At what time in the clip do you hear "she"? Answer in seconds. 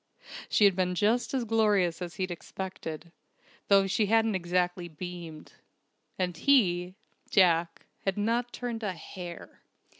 0.49-0.65, 3.85-4.07